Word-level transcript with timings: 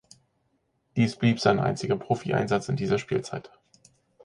Dies 0.95 1.15
blieb 1.15 1.39
sein 1.39 1.59
einziger 1.59 1.95
Profieinsatz 1.95 2.69
in 2.69 2.75
dieser 2.75 2.97
Spielzeit. 2.97 3.51